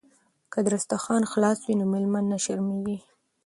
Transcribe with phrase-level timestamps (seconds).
[0.51, 2.97] که دسترخوان خلاص وي نو میلمه نه شرمیږي.